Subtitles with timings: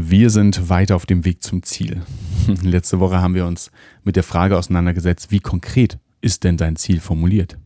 [0.00, 2.02] Wir sind weiter auf dem Weg zum Ziel.
[2.62, 3.72] Letzte Woche haben wir uns
[4.04, 7.58] mit der Frage auseinandergesetzt, wie konkret ist denn dein Ziel formuliert?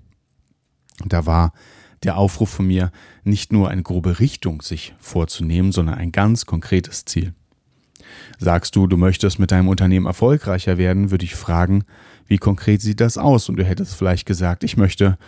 [1.05, 1.53] Da war
[2.05, 2.91] der Aufruf von mir,
[3.23, 7.35] nicht nur eine grobe Richtung sich vorzunehmen, sondern ein ganz konkretes Ziel.
[8.39, 11.85] Sagst du, du möchtest mit deinem Unternehmen erfolgreicher werden, würde ich fragen,
[12.27, 13.51] wie konkret sieht das aus?
[13.51, 15.19] Und du hättest vielleicht gesagt, ich möchte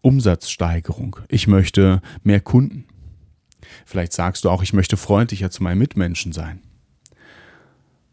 [0.00, 2.86] Umsatzsteigerung, ich möchte mehr Kunden.
[3.84, 6.60] Vielleicht sagst du auch, ich möchte freundlicher zu meinen Mitmenschen sein.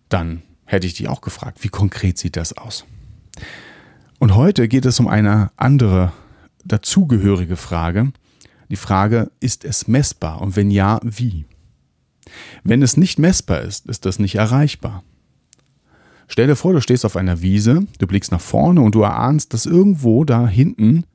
[0.10, 2.86] Dann hätte ich dich auch gefragt, wie konkret sieht das aus?
[4.20, 6.12] Und heute geht es um eine andere
[6.64, 8.12] dazugehörige Frage.
[8.70, 10.42] Die Frage, ist es messbar?
[10.42, 11.46] Und wenn ja, wie?
[12.64, 15.04] Wenn es nicht messbar ist, ist das nicht erreichbar.
[16.28, 19.54] Stell dir vor, du stehst auf einer Wiese, du blickst nach vorne und du erahnst,
[19.54, 21.06] dass irgendwo da hinten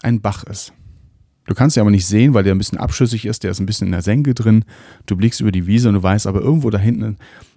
[0.00, 0.72] ein Bach ist.
[1.48, 3.64] Du kannst ihn aber nicht sehen, weil der ein bisschen abschüssig ist, der ist ein
[3.64, 4.66] bisschen in der Senke drin.
[5.06, 7.16] Du blickst über die Wiese und du weißt aber irgendwo da hinten,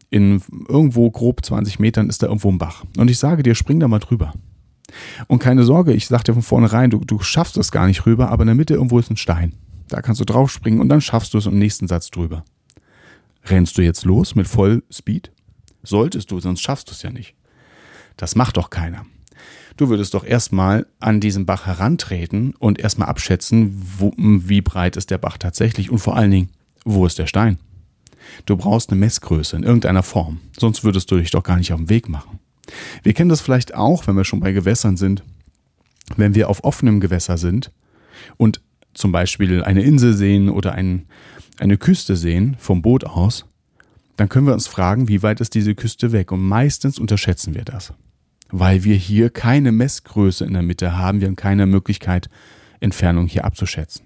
[0.10, 2.86] in irgendwo grob 20 Metern ist da irgendwo ein Bach.
[2.98, 4.32] Und ich sage dir, spring da mal drüber.
[5.28, 8.30] Und keine Sorge, ich sage dir von vornherein, du, du schaffst es gar nicht rüber,
[8.30, 9.56] aber in der Mitte irgendwo ist ein Stein.
[9.90, 12.46] Da kannst du draufspringen und dann schaffst du es im nächsten Satz drüber.
[13.44, 15.34] Rennst du jetzt los mit Vollspeed?
[15.84, 17.36] Solltest du, sonst schaffst du es ja nicht.
[18.16, 19.06] Das macht doch keiner.
[19.78, 25.10] Du würdest doch erstmal an diesen Bach herantreten und erstmal abschätzen, wo, wie breit ist
[25.10, 26.50] der Bach tatsächlich und vor allen Dingen,
[26.86, 27.58] wo ist der Stein?
[28.46, 31.80] Du brauchst eine Messgröße in irgendeiner Form, sonst würdest du dich doch gar nicht auf
[31.80, 32.40] den Weg machen.
[33.04, 35.24] Wir kennen das vielleicht auch, wenn wir schon bei Gewässern sind,
[36.16, 37.72] wenn wir auf offenem Gewässer sind
[38.38, 38.62] und
[38.94, 41.08] zum Beispiel eine Insel sehen oder ein,
[41.60, 43.46] eine Küste sehen vom Boot aus,
[44.18, 46.32] dann können wir uns fragen, wie weit ist diese Küste weg?
[46.32, 47.94] Und meistens unterschätzen wir das
[48.52, 51.22] weil wir hier keine Messgröße in der Mitte haben.
[51.22, 52.30] Wir haben keine Möglichkeit,
[52.80, 54.06] Entfernung hier abzuschätzen.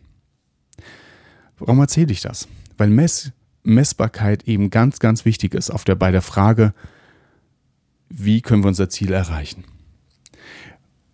[1.57, 2.47] Warum erzähle ich das?
[2.77, 3.31] Weil Mess,
[3.63, 6.73] Messbarkeit eben ganz, ganz wichtig ist auf der, bei der Frage,
[8.09, 9.63] wie können wir unser Ziel erreichen.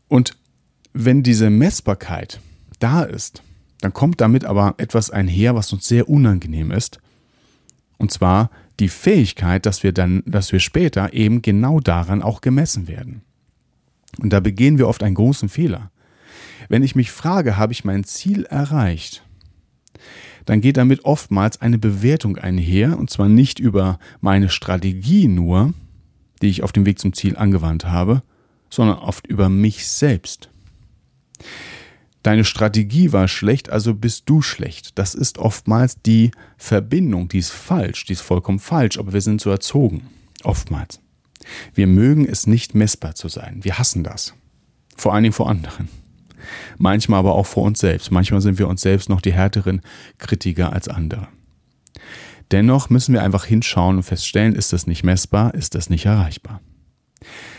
[0.08, 0.36] Und
[0.94, 2.42] wenn diese Messbarkeit
[2.80, 3.44] da ist,
[3.80, 7.00] dann kommt damit aber etwas einher, was uns sehr unangenehm ist.
[7.98, 8.50] Und zwar
[8.82, 13.22] die Fähigkeit, dass wir dann, dass wir später eben genau daran auch gemessen werden.
[14.20, 15.92] Und da begehen wir oft einen großen Fehler.
[16.68, 19.24] Wenn ich mich frage, habe ich mein Ziel erreicht,
[20.46, 25.74] dann geht damit oftmals eine Bewertung einher, und zwar nicht über meine Strategie nur,
[26.42, 28.24] die ich auf dem Weg zum Ziel angewandt habe,
[28.70, 30.50] sondern oft über mich selbst.
[32.24, 34.98] Deine Strategie war schlecht, also bist du schlecht.
[35.00, 39.42] Das ist oftmals die Verbindung, die ist falsch, die ist vollkommen falsch, aber wir sind
[39.42, 40.08] so erzogen.
[40.44, 41.00] Oftmals.
[41.74, 43.64] Wir mögen es nicht messbar zu sein.
[43.64, 44.34] Wir hassen das.
[44.96, 45.90] Vor allen Dingen vor anderen.
[46.78, 48.12] Manchmal aber auch vor uns selbst.
[48.12, 49.82] Manchmal sind wir uns selbst noch die härteren
[50.18, 51.28] Kritiker als andere.
[52.52, 56.62] Dennoch müssen wir einfach hinschauen und feststellen, ist das nicht messbar, ist das nicht erreichbar.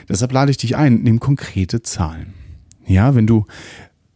[0.08, 2.34] Deshalb lade ich dich ein, nimm konkrete Zahlen.
[2.84, 3.46] Ja, wenn du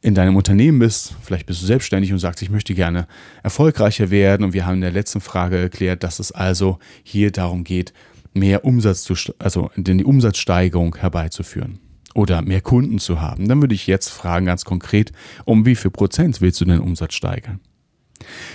[0.06, 3.08] in deinem Unternehmen bist, vielleicht bist du selbstständig und sagst, ich möchte gerne
[3.42, 7.64] erfolgreicher werden und wir haben in der letzten Frage erklärt, dass es also hier darum
[7.64, 7.92] geht,
[8.32, 11.80] mehr Umsatz zu, also die Umsatzsteigerung herbeizuführen
[12.14, 15.10] oder mehr Kunden zu haben, dann würde ich jetzt fragen ganz konkret,
[15.44, 17.58] um wie viel Prozent willst du den Umsatz steigern?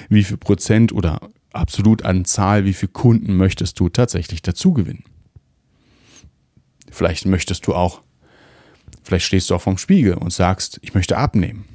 [0.07, 1.19] Wie viel Prozent oder
[1.51, 5.03] absolut an Zahl, wie viele Kunden möchtest du tatsächlich dazu gewinnen?
[6.89, 8.03] Vielleicht möchtest du auch
[9.03, 11.65] Vielleicht stehst du auch vorm Spiegel und sagst, ich möchte abnehmen.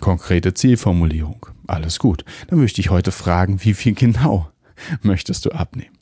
[0.00, 1.46] Konkrete Zielformulierung.
[1.66, 2.24] Alles gut.
[2.48, 4.50] Dann möchte ich heute fragen, wie viel genau
[5.02, 5.96] möchtest du abnehmen?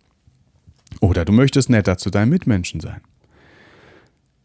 [1.00, 3.00] Oder du möchtest netter zu deinen Mitmenschen sein.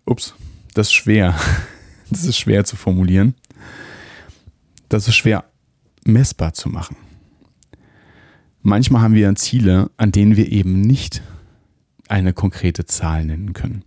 [0.06, 0.34] Ups,
[0.74, 1.36] das ist schwer.
[2.14, 3.36] Das ist schwer zu formulieren.
[4.90, 5.46] Das ist schwer
[6.04, 6.98] messbar zu machen.
[8.62, 11.22] Manchmal haben wir Ziele, an denen wir eben nicht
[12.10, 13.86] eine konkrete Zahl nennen können.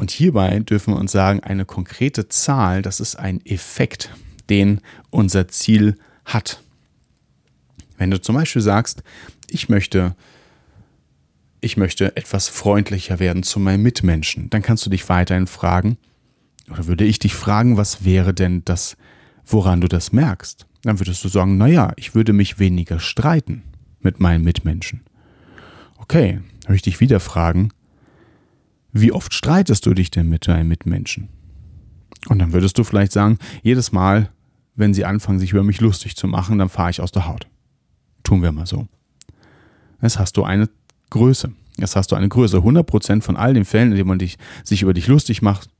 [0.00, 4.08] Und hierbei dürfen wir uns sagen, eine konkrete Zahl, das ist ein Effekt,
[4.48, 4.80] den
[5.10, 5.94] unser Ziel
[6.24, 6.62] hat.
[7.98, 9.02] Wenn du zum Beispiel sagst,
[9.46, 10.16] ich möchte,
[11.60, 15.98] ich möchte etwas freundlicher werden zu meinen Mitmenschen, dann kannst du dich weiterhin fragen,
[16.70, 18.96] oder würde ich dich fragen, was wäre denn das,
[19.44, 20.66] woran du das merkst?
[20.80, 23.64] Dann würdest du sagen, naja, ich würde mich weniger streiten
[24.00, 25.02] mit meinen Mitmenschen.
[25.98, 27.70] Okay, möchte ich dich wieder fragen,
[28.92, 31.28] wie oft streitest du dich denn mit deinen Mitmenschen?
[32.28, 34.30] Und dann würdest du vielleicht sagen, jedes Mal,
[34.74, 37.46] wenn sie anfangen, sich über mich lustig zu machen, dann fahre ich aus der Haut.
[38.22, 38.86] Tun wir mal so.
[40.02, 40.68] Jetzt hast du eine
[41.10, 41.52] Größe.
[41.78, 42.58] Jetzt hast du eine Größe.
[42.58, 45.70] 100% von all den Fällen, in denen man dich, sich über dich lustig macht,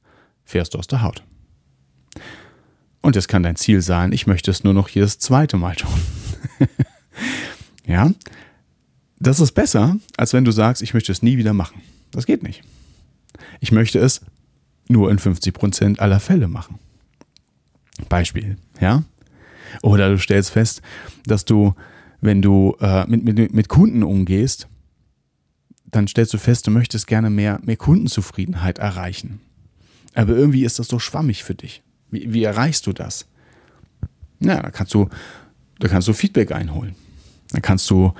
[0.45, 1.23] fährst du aus der Haut.
[3.03, 5.91] Und es kann dein Ziel sein, ich möchte es nur noch jedes zweite Mal tun.
[7.87, 8.11] ja,
[9.19, 11.81] das ist besser, als wenn du sagst, ich möchte es nie wieder machen.
[12.11, 12.62] Das geht nicht.
[13.61, 14.23] Ich möchte es
[14.89, 16.79] nur in 50% aller Fälle machen.
[18.09, 19.05] Beispiel, ja?
[19.83, 20.83] Oder du stellst fest,
[21.27, 21.75] dass du,
[22.21, 24.67] wenn du äh, mit, mit, mit Kunden umgehst,
[25.91, 29.41] dann stellst du fest, du möchtest gerne mehr, mehr Kundenzufriedenheit erreichen.
[30.15, 31.83] Aber irgendwie ist das so schwammig für dich.
[32.11, 33.27] Wie, wie erreichst du das?
[34.41, 35.09] Ja, da kannst du,
[35.79, 36.95] da kannst du Feedback einholen.
[37.51, 38.12] Da kannst du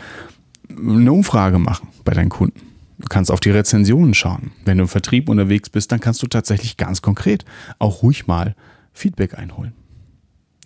[0.69, 2.61] eine Umfrage machen bei deinen Kunden.
[3.01, 4.53] Du kannst auf die Rezensionen schauen.
[4.65, 7.45] Wenn du im Vertrieb unterwegs bist, dann kannst du tatsächlich ganz konkret
[7.79, 8.55] auch ruhig mal
[8.93, 9.73] Feedback einholen.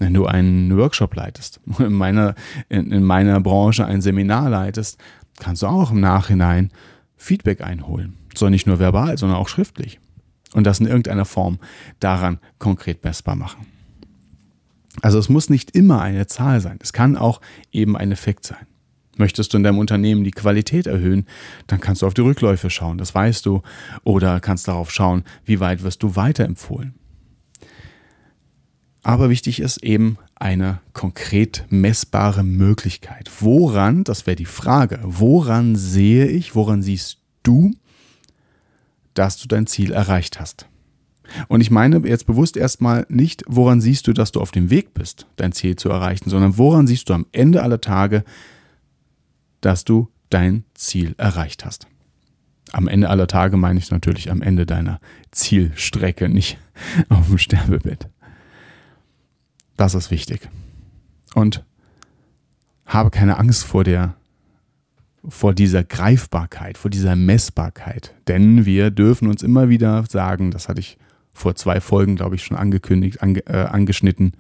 [0.00, 2.34] Wenn du einen Workshop leitest, in meiner,
[2.68, 4.98] in, in meiner Branche ein Seminar leitest,
[5.38, 6.70] kannst du auch im Nachhinein
[7.16, 8.14] Feedback einholen.
[8.34, 10.00] Soll nicht nur verbal, sondern auch schriftlich.
[10.52, 11.58] Und das in irgendeiner Form
[12.00, 13.66] daran konkret messbar machen.
[15.02, 16.78] Also es muss nicht immer eine Zahl sein.
[16.80, 17.40] Es kann auch
[17.72, 18.66] eben ein Effekt sein.
[19.16, 21.26] Möchtest du in deinem Unternehmen die Qualität erhöhen,
[21.66, 23.62] dann kannst du auf die Rückläufe schauen, das weißt du,
[24.02, 26.94] oder kannst darauf schauen, wie weit wirst du weiterempfohlen.
[29.02, 33.30] Aber wichtig ist eben eine konkret messbare Möglichkeit.
[33.40, 37.72] Woran, das wäre die Frage, woran sehe ich, woran siehst du,
[39.12, 40.66] dass du dein Ziel erreicht hast?
[41.48, 44.94] Und ich meine jetzt bewusst erstmal nicht, woran siehst du, dass du auf dem Weg
[44.94, 48.24] bist, dein Ziel zu erreichen, sondern woran siehst du am Ende aller Tage,
[49.64, 51.86] dass du dein Ziel erreicht hast.
[52.72, 55.00] Am Ende aller Tage meine ich natürlich am Ende deiner
[55.30, 56.58] Zielstrecke, nicht
[57.08, 58.08] auf dem Sterbebett.
[59.76, 60.48] Das ist wichtig.
[61.34, 61.64] Und
[62.86, 64.14] habe keine Angst vor der
[65.26, 68.14] vor dieser Greifbarkeit, vor dieser Messbarkeit.
[68.28, 70.98] Denn wir dürfen uns immer wieder sagen, das hatte ich
[71.32, 74.34] vor zwei Folgen, glaube ich, schon angekündigt, ange, äh, angeschnitten.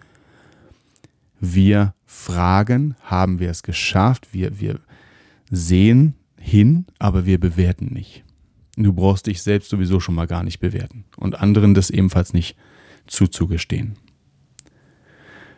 [1.40, 4.28] Wir fragen, haben wir es geschafft?
[4.32, 4.78] Wir, wir,
[5.54, 8.24] sehen hin, aber wir bewerten nicht.
[8.76, 12.56] Du brauchst dich selbst sowieso schon mal gar nicht bewerten und anderen das ebenfalls nicht
[13.06, 13.96] zuzugestehen.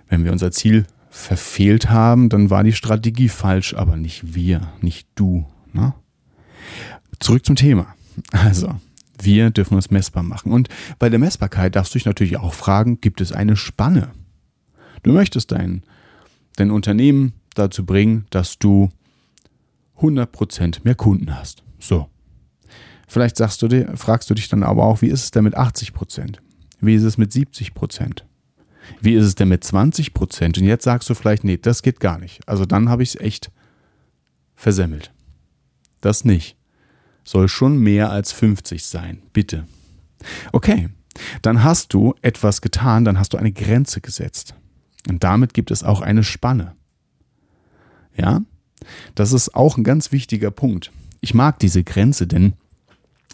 [0.08, 5.08] Wenn wir unser Ziel verfehlt haben, dann war die Strategie falsch, aber nicht wir, nicht
[5.14, 5.46] du.
[5.72, 5.94] Ne?
[7.18, 7.94] Zurück zum Thema.
[8.32, 8.78] Also,
[9.20, 10.52] wir dürfen uns messbar machen.
[10.52, 10.68] Und
[10.98, 14.10] bei der Messbarkeit darfst du dich natürlich auch fragen, gibt es eine Spanne?
[15.02, 15.82] Du möchtest dein,
[16.56, 18.90] dein Unternehmen dazu bringen, dass du
[20.00, 21.62] 100% mehr Kunden hast.
[21.78, 22.08] So.
[23.08, 25.56] Vielleicht sagst du dir, fragst du dich dann aber auch, wie ist es denn mit
[25.56, 26.36] 80%?
[26.80, 28.22] Wie ist es mit 70%?
[29.00, 30.58] Wie ist es denn mit 20%?
[30.58, 32.46] Und jetzt sagst du vielleicht, nee, das geht gar nicht.
[32.48, 33.50] Also dann habe ich es echt
[34.54, 35.12] versemmelt.
[36.00, 36.56] Das nicht.
[37.24, 39.66] Soll schon mehr als 50 sein, bitte.
[40.52, 40.88] Okay,
[41.42, 44.54] dann hast du etwas getan, dann hast du eine Grenze gesetzt.
[45.08, 46.74] Und damit gibt es auch eine Spanne.
[48.16, 48.42] Ja?
[49.14, 50.92] Das ist auch ein ganz wichtiger Punkt.
[51.20, 52.54] Ich mag diese Grenze, denn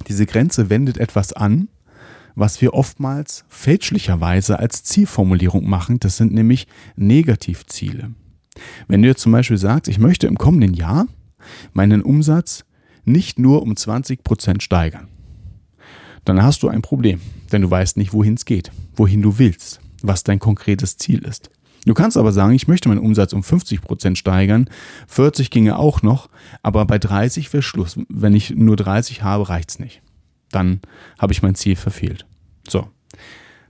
[0.09, 1.69] diese Grenze wendet etwas an,
[2.35, 6.01] was wir oftmals fälschlicherweise als Zielformulierung machen.
[6.01, 8.13] Das sind nämlich Negativziele.
[8.89, 11.07] Wenn du jetzt zum Beispiel sagst, ich möchte im kommenden Jahr
[11.73, 12.65] meinen Umsatz
[13.05, 15.09] nicht nur um 20 Prozent steigern,
[16.25, 19.81] dann hast du ein Problem, denn du weißt nicht, wohin es geht, wohin du willst,
[20.03, 21.51] was dein konkretes Ziel ist.
[21.85, 24.69] Du kannst aber sagen, ich möchte meinen Umsatz um 50 Prozent steigern.
[25.09, 26.29] 40 ginge auch noch,
[26.63, 27.99] aber bei 30 wäre Schluss.
[28.09, 30.01] Wenn ich nur 30 habe, reicht's nicht.
[30.51, 30.81] Dann
[31.19, 32.27] habe ich mein Ziel verfehlt.
[32.69, 32.89] So.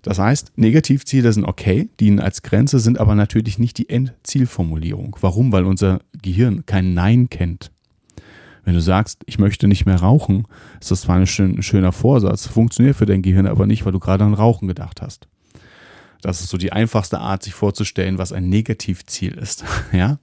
[0.02, 5.16] Das heißt, Negativziele sind okay, dienen als Grenze, sind aber natürlich nicht die Endzielformulierung.
[5.20, 5.52] Warum?
[5.52, 7.70] Weil unser Gehirn kein Nein kennt.
[8.64, 10.46] Wenn du sagst, ich möchte nicht mehr rauchen,
[10.80, 14.24] ist das zwar ein schöner Vorsatz, funktioniert für dein Gehirn aber nicht, weil du gerade
[14.24, 15.28] an Rauchen gedacht hast.
[16.22, 19.64] Das ist so die einfachste Art, sich vorzustellen, was ein Negativziel ist.
[19.92, 20.18] ja?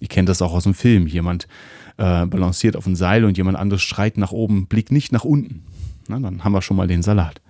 [0.00, 1.06] Ihr kennt das auch aus dem Film.
[1.06, 1.46] Jemand
[1.96, 5.64] äh, balanciert auf ein Seil und jemand anderes schreit nach oben, blickt nicht nach unten.
[6.08, 7.40] Na, dann haben wir schon mal den Salat.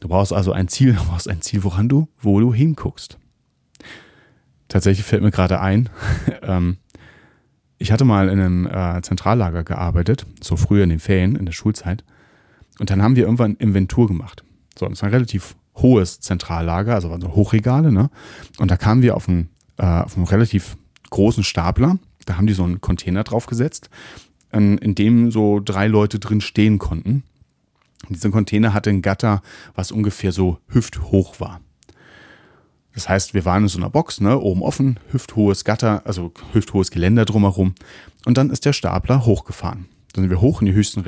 [0.00, 3.18] Du brauchst also ein Ziel, du brauchst ein Ziel, woran du, wo du hinguckst.
[4.68, 5.90] Tatsächlich fällt mir gerade ein,
[6.42, 6.78] ähm,
[7.76, 11.52] ich hatte mal in einem äh, Zentrallager gearbeitet, so früher in den Ferien, in der
[11.52, 12.04] Schulzeit.
[12.78, 14.44] Und dann haben wir irgendwann Inventur gemacht.
[14.78, 18.10] So, das war relativ hohes Zentrallager, also so Hochregale, ne?
[18.58, 19.48] Und da kamen wir auf einen,
[19.78, 20.76] äh, auf einen relativ
[21.10, 21.98] großen Stapler.
[22.26, 23.90] Da haben die so einen Container draufgesetzt.
[24.52, 27.24] in, in dem so drei Leute drin stehen konnten.
[28.08, 29.42] Dieser Container hatte ein Gatter,
[29.74, 31.60] was ungefähr so hüfthoch war.
[32.94, 36.90] Das heißt, wir waren in so einer Box, ne, oben offen, hüfthohes Gatter, also hüfthohes
[36.90, 37.74] Geländer drumherum.
[38.26, 39.86] Und dann ist der Stapler hochgefahren.
[40.12, 41.00] Dann sind wir hoch in die höchsten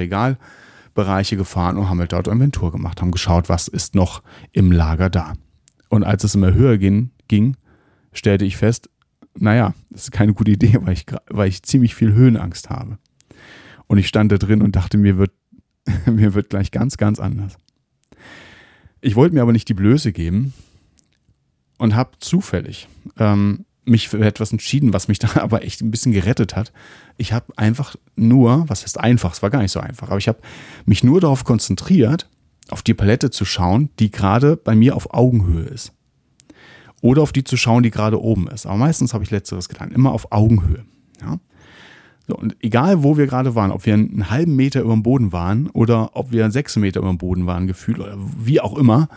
[0.94, 4.22] Regalbereiche gefahren und haben halt dort Inventur gemacht, haben geschaut, was ist noch
[4.52, 5.34] im Lager da.
[5.88, 7.56] Und als es immer höher ging, ging
[8.12, 8.88] stellte ich fest,
[9.36, 12.98] naja, das ist keine gute Idee, weil ich, weil ich ziemlich viel Höhenangst habe.
[13.86, 15.32] Und ich stand da drin und dachte, mir wird,
[16.06, 17.56] mir wird gleich ganz, ganz anders.
[19.00, 20.54] Ich wollte mir aber nicht die Blöße geben
[21.78, 26.12] und habe zufällig ähm, mich für etwas entschieden, was mich da aber echt ein bisschen
[26.12, 26.72] gerettet hat.
[27.16, 30.28] Ich habe einfach nur, was heißt einfach, es war gar nicht so einfach, aber ich
[30.28, 30.38] habe
[30.86, 32.28] mich nur darauf konzentriert,
[32.70, 35.92] auf die Palette zu schauen, die gerade bei mir auf Augenhöhe ist.
[37.02, 38.64] Oder auf die zu schauen, die gerade oben ist.
[38.64, 40.84] Aber meistens habe ich letzteres getan, immer auf Augenhöhe.
[41.20, 41.38] Ja?
[42.26, 45.32] So, und egal, wo wir gerade waren, ob wir einen halben Meter über dem Boden
[45.32, 49.08] waren oder ob wir sechs Meter über dem Boden waren, gefühlt oder wie auch immer,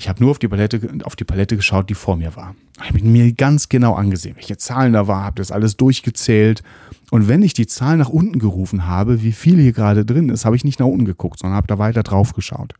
[0.00, 2.54] ich habe nur auf die, Palette, auf die Palette geschaut, die vor mir war.
[2.82, 6.62] Ich habe mir ganz genau angesehen, welche Zahlen da waren, habe das alles durchgezählt.
[7.10, 10.46] Und wenn ich die Zahl nach unten gerufen habe, wie viel hier gerade drin ist,
[10.46, 12.72] habe ich nicht nach unten geguckt, sondern habe da weiter drauf geschaut.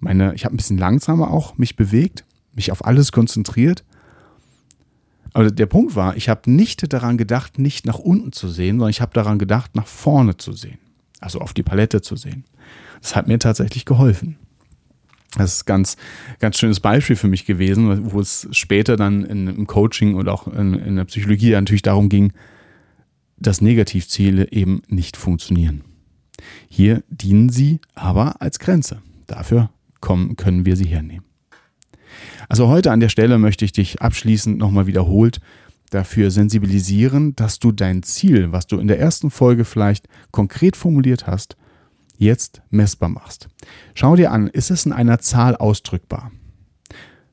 [0.00, 3.82] Meine, ich habe ein bisschen langsamer auch mich bewegt, mich auf alles konzentriert.
[5.32, 8.90] Aber der Punkt war, ich habe nicht daran gedacht, nicht nach unten zu sehen, sondern
[8.90, 10.78] ich habe daran gedacht, nach vorne zu sehen.
[11.18, 12.44] Also auf die Palette zu sehen.
[13.02, 14.36] Das hat mir tatsächlich geholfen.
[15.36, 15.96] Das ist ein ganz,
[16.38, 20.46] ganz schönes Beispiel für mich gewesen, wo es später dann in, im Coaching und auch
[20.46, 22.32] in, in der Psychologie natürlich darum ging,
[23.36, 25.82] dass Negativziele eben nicht funktionieren.
[26.68, 29.02] Hier dienen sie aber als Grenze.
[29.26, 31.24] Dafür kommen, können wir sie hernehmen.
[32.48, 35.40] Also heute an der Stelle möchte ich dich abschließend nochmal wiederholt
[35.90, 41.26] dafür sensibilisieren, dass du dein Ziel, was du in der ersten Folge vielleicht konkret formuliert
[41.26, 41.56] hast,
[42.16, 43.48] jetzt messbar machst.
[43.94, 46.30] Schau dir an, ist es in einer Zahl ausdrückbar?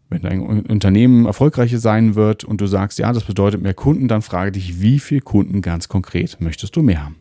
[0.09, 4.21] Wenn dein Unternehmen erfolgreicher sein wird und du sagst, ja, das bedeutet mehr Kunden, dann
[4.21, 7.15] frage dich, wie viele Kunden ganz konkret möchtest du mehr haben?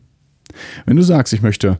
[0.85, 1.79] Wenn du sagst, ich möchte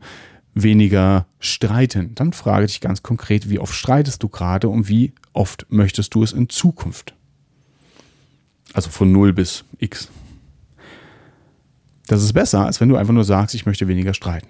[0.54, 5.66] weniger streiten, dann frage dich ganz konkret, wie oft streitest du gerade und wie oft
[5.70, 7.14] möchtest du es in Zukunft?
[8.74, 10.10] Also von 0 bis x.
[12.08, 14.48] Das ist besser, als wenn du einfach nur sagst, ich möchte weniger streiten.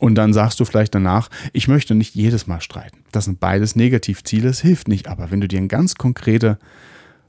[0.00, 3.04] Und dann sagst du vielleicht danach, ich möchte nicht jedes Mal streiten.
[3.12, 5.08] Das sind beides Negativziele, es hilft nicht.
[5.08, 6.58] Aber wenn du dir eine ganz konkrete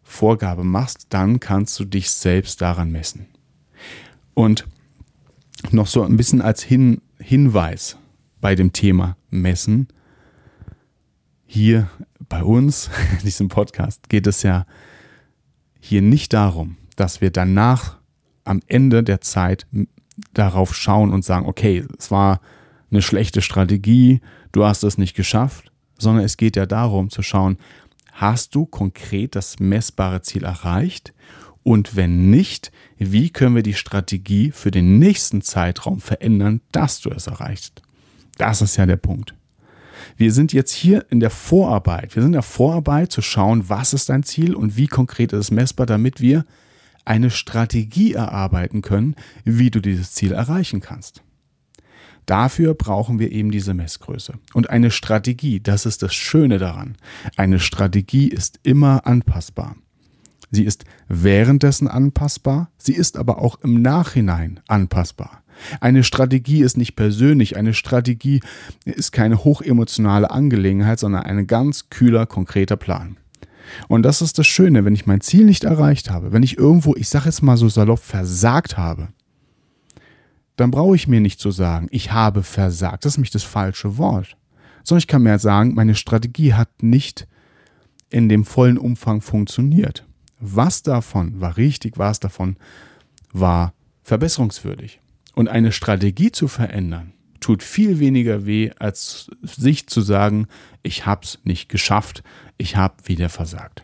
[0.03, 3.27] Vorgabe machst, dann kannst du dich selbst daran messen.
[4.33, 4.65] Und
[5.71, 7.97] noch so ein bisschen als Hin Hinweis
[8.39, 9.89] bei dem Thema Messen.
[11.45, 11.89] Hier
[12.29, 14.65] bei uns, in diesem Podcast, geht es ja
[15.81, 17.97] hier nicht darum, dass wir danach
[18.45, 19.67] am Ende der Zeit
[20.33, 22.39] darauf schauen und sagen, okay, es war
[22.91, 24.21] eine schlechte Strategie,
[24.51, 27.57] du hast es nicht geschafft, sondern es geht ja darum zu schauen,
[28.11, 31.13] hast du konkret das messbare Ziel erreicht?
[31.63, 37.11] Und wenn nicht, wie können wir die Strategie für den nächsten Zeitraum verändern, dass du
[37.11, 37.81] es erreichst?
[38.37, 39.35] Das ist ja der Punkt.
[40.17, 42.15] Wir sind jetzt hier in der Vorarbeit.
[42.15, 45.39] Wir sind in der Vorarbeit zu schauen, was ist dein Ziel und wie konkret ist
[45.39, 46.45] es messbar, damit wir
[47.05, 51.21] eine Strategie erarbeiten können, wie du dieses Ziel erreichen kannst.
[52.31, 54.35] Dafür brauchen wir eben diese Messgröße.
[54.53, 56.95] Und eine Strategie, das ist das Schöne daran.
[57.35, 59.75] Eine Strategie ist immer anpassbar.
[60.49, 65.43] Sie ist währenddessen anpassbar, sie ist aber auch im Nachhinein anpassbar.
[65.81, 68.39] Eine Strategie ist nicht persönlich, eine Strategie
[68.85, 73.17] ist keine hochemotionale Angelegenheit, sondern ein ganz kühler, konkreter Plan.
[73.89, 76.95] Und das ist das Schöne, wenn ich mein Ziel nicht erreicht habe, wenn ich irgendwo,
[76.95, 79.09] ich sage jetzt mal so salopp, versagt habe,
[80.55, 83.05] dann brauche ich mir nicht zu sagen, ich habe versagt.
[83.05, 84.37] Das ist nämlich das falsche Wort.
[84.83, 87.27] Sondern ich kann mir sagen, meine Strategie hat nicht
[88.09, 90.05] in dem vollen Umfang funktioniert.
[90.39, 92.57] Was davon war richtig, was davon
[93.31, 94.99] war verbesserungswürdig.
[95.35, 100.47] Und eine Strategie zu verändern, tut viel weniger weh, als sich zu sagen,
[100.83, 102.23] ich habe es nicht geschafft,
[102.57, 103.83] ich habe wieder versagt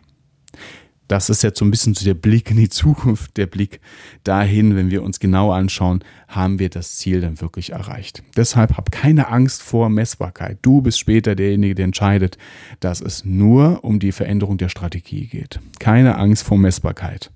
[1.07, 3.79] das ist jetzt so ein bisschen so der Blick in die Zukunft, der Blick
[4.23, 8.23] dahin, wenn wir uns genau anschauen, haben wir das Ziel dann wirklich erreicht.
[8.35, 10.59] Deshalb hab keine Angst vor Messbarkeit.
[10.61, 12.37] Du bist später derjenige, der entscheidet,
[12.79, 15.59] dass es nur um die Veränderung der Strategie geht.
[15.79, 17.31] Keine Angst vor Messbarkeit.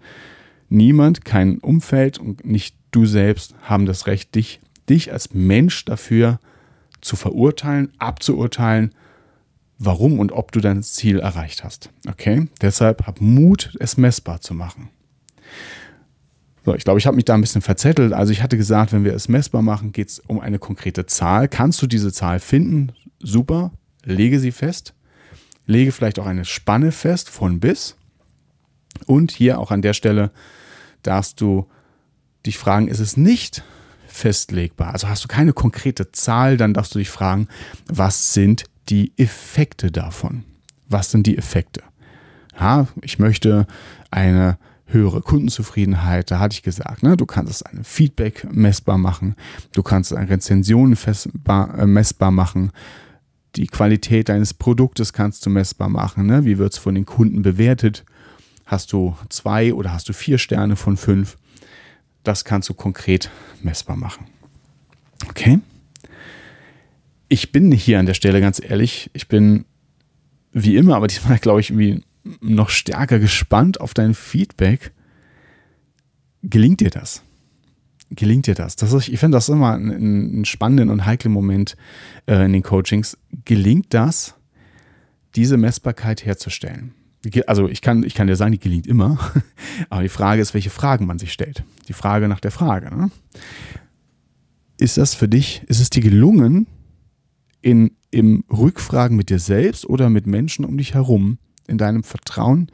[0.69, 4.59] Niemand, kein Umfeld und nicht du selbst haben das Recht, dich,
[4.89, 6.39] dich als Mensch dafür
[6.99, 8.93] zu verurteilen, abzuurteilen
[9.83, 11.89] warum und ob du dein Ziel erreicht hast.
[12.07, 12.47] Okay?
[12.61, 14.89] Deshalb hab Mut, es messbar zu machen.
[16.63, 18.13] So, ich glaube, ich habe mich da ein bisschen verzettelt.
[18.13, 21.47] Also ich hatte gesagt, wenn wir es messbar machen, geht es um eine konkrete Zahl.
[21.47, 22.91] Kannst du diese Zahl finden?
[23.19, 23.71] Super,
[24.03, 24.93] lege sie fest.
[25.65, 27.95] Lege vielleicht auch eine Spanne fest von bis.
[29.07, 30.29] Und hier auch an der Stelle
[31.01, 31.67] darfst du
[32.45, 33.63] dich fragen, ist es nicht
[34.05, 34.93] festlegbar?
[34.93, 37.47] Also hast du keine konkrete Zahl, dann darfst du dich fragen,
[37.87, 40.43] was sind die Effekte davon?
[40.89, 41.83] Was sind die Effekte?
[42.59, 43.65] Ja, ich möchte
[44.11, 49.35] eine höhere Kundenzufriedenheit, da hatte ich gesagt, ne, du kannst ein Feedback messbar machen,
[49.71, 52.71] du kannst eine Rezension festbar, äh, messbar machen,
[53.55, 56.45] die Qualität deines Produktes kannst du messbar machen, ne?
[56.45, 58.05] wie wird es von den Kunden bewertet,
[58.65, 61.37] hast du zwei oder hast du vier Sterne von fünf,
[62.23, 63.29] das kannst du konkret
[63.61, 64.25] messbar machen.
[65.29, 65.59] Okay?
[67.31, 69.63] Ich bin hier an der Stelle ganz ehrlich, ich bin
[70.51, 72.03] wie immer, aber diesmal glaube ich irgendwie
[72.41, 74.91] noch stärker gespannt auf dein Feedback.
[76.43, 77.23] Gelingt dir das?
[78.09, 78.75] Gelingt dir das?
[78.75, 81.77] das ist, ich finde das immer einen, einen, spannenden und heiklen Moment
[82.25, 83.17] äh, in den Coachings.
[83.45, 84.35] Gelingt das,
[85.33, 86.93] diese Messbarkeit herzustellen?
[87.47, 89.31] Also ich kann, ich kann dir sagen, die gelingt immer.
[89.89, 91.63] Aber die Frage ist, welche Fragen man sich stellt.
[91.87, 92.93] Die Frage nach der Frage.
[92.93, 93.09] Ne?
[94.77, 96.67] Ist das für dich, ist es dir gelungen,
[97.61, 101.37] in, im Rückfragen mit dir selbst oder mit Menschen um dich herum,
[101.67, 102.71] in deinem Vertrauen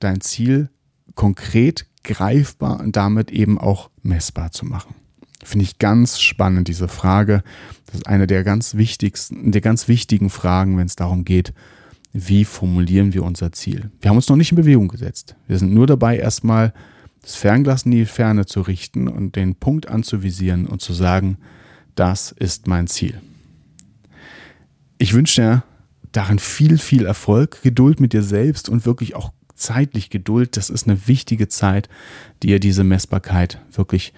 [0.00, 0.70] dein Ziel
[1.14, 4.94] konkret greifbar und damit eben auch messbar zu machen.
[5.42, 7.42] Finde ich ganz spannend, diese Frage.
[7.86, 11.52] Das ist eine der ganz wichtigsten, der ganz wichtigen Fragen, wenn es darum geht,
[12.12, 13.90] wie formulieren wir unser Ziel.
[14.00, 15.36] Wir haben uns noch nicht in Bewegung gesetzt.
[15.46, 16.72] Wir sind nur dabei, erstmal
[17.20, 21.38] das Fernglas in die Ferne zu richten und den Punkt anzuvisieren und zu sagen,
[21.94, 23.20] das ist mein Ziel.
[25.04, 25.64] Ich wünsche dir
[26.12, 30.56] darin viel, viel Erfolg, Geduld mit dir selbst und wirklich auch zeitlich Geduld.
[30.56, 31.90] Das ist eine wichtige Zeit,
[32.42, 34.14] dir diese Messbarkeit wirklich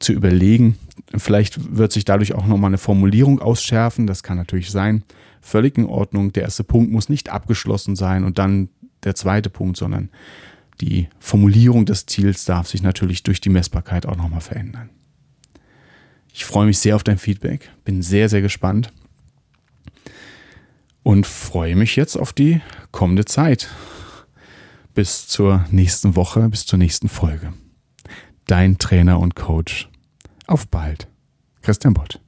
[0.00, 0.76] zu überlegen.
[1.16, 4.08] Vielleicht wird sich dadurch auch nochmal eine Formulierung ausschärfen.
[4.08, 5.04] Das kann natürlich sein.
[5.40, 6.32] Völlig in Ordnung.
[6.32, 8.70] Der erste Punkt muss nicht abgeschlossen sein und dann
[9.04, 10.08] der zweite Punkt, sondern
[10.80, 14.90] die Formulierung des Ziels darf sich natürlich durch die Messbarkeit auch nochmal verändern.
[16.32, 18.92] Ich freue mich sehr auf dein Feedback, bin sehr, sehr gespannt
[21.04, 23.68] und freue mich jetzt auf die kommende Zeit.
[24.94, 27.52] Bis zur nächsten Woche, bis zur nächsten Folge.
[28.46, 29.88] Dein Trainer und Coach.
[30.46, 31.08] Auf bald.
[31.62, 32.20] Christian Bott.